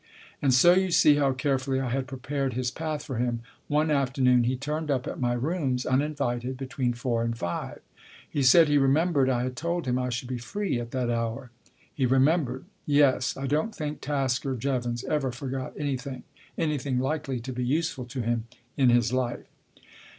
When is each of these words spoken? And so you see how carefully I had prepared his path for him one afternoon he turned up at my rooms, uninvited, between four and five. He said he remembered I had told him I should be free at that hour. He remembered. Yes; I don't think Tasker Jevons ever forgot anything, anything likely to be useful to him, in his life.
And 0.41 0.51
so 0.51 0.73
you 0.73 0.89
see 0.89 1.17
how 1.17 1.31
carefully 1.31 1.79
I 1.79 1.91
had 1.91 2.07
prepared 2.07 2.53
his 2.53 2.71
path 2.71 3.03
for 3.05 3.17
him 3.17 3.41
one 3.67 3.91
afternoon 3.91 4.45
he 4.45 4.57
turned 4.57 4.89
up 4.89 5.05
at 5.05 5.19
my 5.19 5.33
rooms, 5.33 5.85
uninvited, 5.85 6.57
between 6.57 6.93
four 6.93 7.21
and 7.21 7.37
five. 7.37 7.81
He 8.27 8.41
said 8.41 8.67
he 8.67 8.79
remembered 8.79 9.29
I 9.29 9.43
had 9.43 9.55
told 9.55 9.85
him 9.85 9.99
I 9.99 10.09
should 10.09 10.27
be 10.27 10.39
free 10.39 10.79
at 10.79 10.89
that 10.89 11.11
hour. 11.11 11.51
He 11.93 12.07
remembered. 12.07 12.65
Yes; 12.87 13.37
I 13.37 13.45
don't 13.45 13.75
think 13.75 14.01
Tasker 14.01 14.55
Jevons 14.55 15.03
ever 15.03 15.31
forgot 15.31 15.73
anything, 15.77 16.23
anything 16.57 16.97
likely 16.97 17.39
to 17.39 17.53
be 17.53 17.63
useful 17.63 18.05
to 18.05 18.21
him, 18.21 18.45
in 18.75 18.89
his 18.89 19.13
life. 19.13 19.45